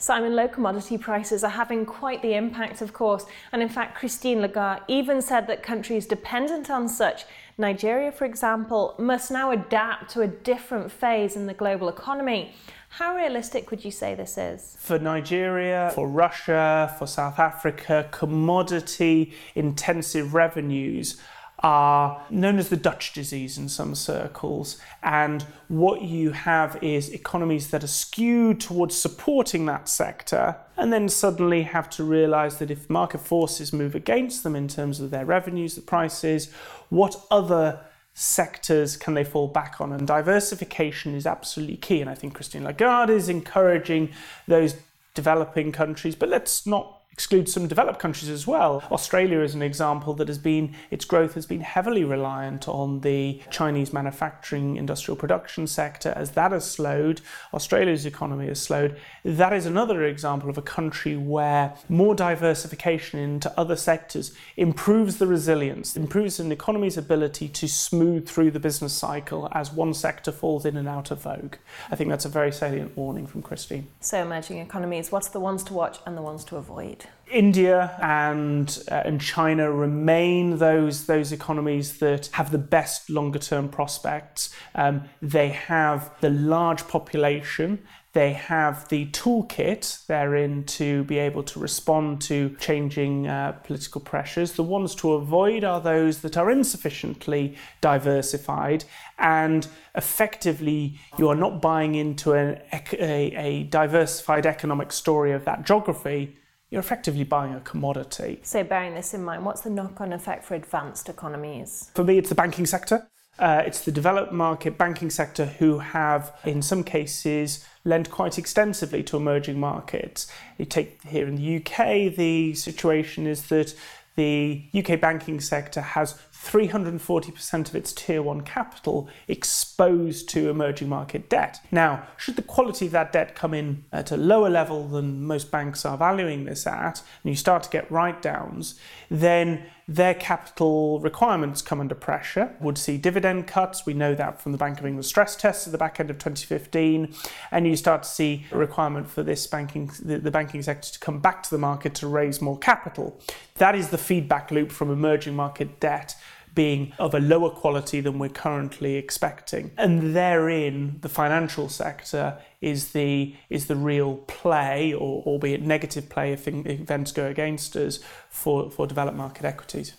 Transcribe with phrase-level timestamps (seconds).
[0.00, 3.26] Simon, low commodity prices are having quite the impact, of course.
[3.52, 7.26] And in fact, Christine Lagarde even said that countries dependent on such,
[7.58, 12.54] Nigeria, for example, must now adapt to a different phase in the global economy.
[12.88, 14.74] How realistic would you say this is?
[14.80, 21.20] For Nigeria, for Russia, for South Africa, commodity intensive revenues
[21.62, 24.80] are known as the Dutch disease in some circles.
[25.02, 31.08] And what you have is economies that are skewed towards supporting that sector and then
[31.08, 35.26] suddenly have to realize that if market forces move against them in terms of their
[35.26, 36.50] revenues, the prices,
[36.88, 37.80] what other
[38.14, 39.92] sectors can they fall back on?
[39.92, 42.00] And diversification is absolutely key.
[42.00, 44.10] And I think Christine Lagarde is encouraging
[44.48, 44.76] those
[45.14, 48.82] developing countries, but let's not exclude some developed countries as well.
[48.90, 53.42] Australia is an example that has been, its growth has been heavily reliant on the
[53.50, 56.14] Chinese manufacturing industrial production sector.
[56.16, 57.20] As that has slowed,
[57.52, 58.98] Australia's economy has slowed.
[59.22, 65.26] That is another example of a country where more diversification into other sectors improves the
[65.26, 70.64] resilience, improves an economy's ability to smooth through the business cycle as one sector falls
[70.64, 71.56] in and out of vogue.
[71.90, 73.88] I think that's a very salient warning from Christine.
[74.00, 76.99] So, emerging economies, what's the ones to watch and the ones to avoid?
[77.30, 83.68] India and uh, and China remain those those economies that have the best longer term
[83.68, 84.54] prospects.
[84.74, 87.82] Um, they have the large population.
[88.12, 94.54] They have the toolkit therein to be able to respond to changing uh, political pressures.
[94.54, 98.84] The ones to avoid are those that are insufficiently diversified
[99.18, 105.64] and effectively you are not buying into an, a, a diversified economic story of that
[105.64, 106.36] geography
[106.70, 108.40] you're effectively buying a commodity.
[108.42, 111.90] So, bearing this in mind, what's the knock on effect for advanced economies?
[111.94, 113.08] For me, it's the banking sector.
[113.38, 119.02] Uh, it's the developed market banking sector who have, in some cases, lent quite extensively
[119.02, 120.30] to emerging markets.
[120.58, 123.74] You take here in the UK, the situation is that
[124.16, 131.28] the UK banking sector has 340% of its tier one capital exposed to emerging market
[131.28, 131.60] debt.
[131.70, 135.50] Now, should the quality of that debt come in at a lower level than most
[135.50, 138.80] banks are valuing this at, and you start to get write downs,
[139.10, 143.84] then their capital requirements come under pressure, would see dividend cuts.
[143.84, 146.18] We know that from the Bank of England stress tests at the back end of
[146.18, 147.12] 2015.
[147.50, 150.98] And you start to see a requirement for this banking, the, the banking sector to
[151.00, 153.18] come back to the market to raise more capital.
[153.56, 156.14] That is the feedback loop from emerging market debt
[156.54, 159.70] being of a lower quality than we're currently expecting.
[159.76, 166.32] And therein, the financial sector is the is the real play, or albeit negative play
[166.32, 169.94] if events go against us for, for developed market equities.